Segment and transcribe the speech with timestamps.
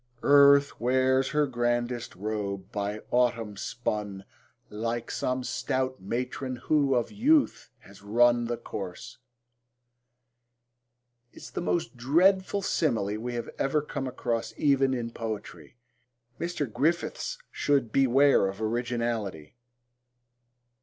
[0.23, 4.25] Earth wears her grandest robe, by autumn spun,
[4.71, 9.19] Like some stout matron who of youth has run The course,...
[11.33, 15.77] is the most dreadful simile we have ever come across even in poetry.
[16.39, 16.65] Mr.
[16.65, 19.55] Griffiths should beware of originality.